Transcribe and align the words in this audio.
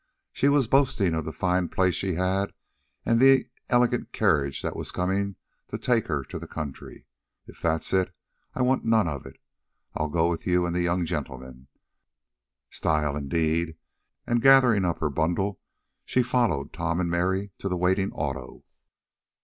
She 0.33 0.49
was 0.49 0.67
boastin' 0.67 1.13
of 1.13 1.25
the 1.25 1.31
fine 1.31 1.69
place 1.69 1.93
she 1.93 2.15
had, 2.15 2.53
an' 3.05 3.19
th' 3.19 3.51
illigant 3.69 4.11
carriage 4.11 4.63
that 4.63 4.75
was 4.75 4.91
comin' 4.91 5.35
t' 5.69 5.77
take 5.77 6.07
her 6.07 6.23
to 6.23 6.39
the 6.39 6.47
counthry. 6.47 7.05
If 7.45 7.61
that's 7.61 7.93
it 7.93 8.11
I 8.55 8.63
want 8.63 8.83
none 8.83 9.07
of 9.07 9.27
it! 9.27 9.37
I'll 9.93 10.09
go 10.09 10.27
wid 10.31 10.47
you 10.47 10.65
an' 10.65 10.73
th' 10.73 10.77
young 10.81 11.05
gintleman. 11.05 11.67
Style 12.71 13.15
indade!" 13.15 13.75
and, 14.25 14.41
gathering 14.41 14.85
up 14.85 15.01
her 15.01 15.11
bundle 15.11 15.59
she 16.03 16.23
followed 16.23 16.73
Tom 16.73 16.99
and 16.99 17.11
Mary 17.11 17.51
to 17.59 17.69
the 17.69 17.77
waiting 17.77 18.11
auto. 18.11 18.63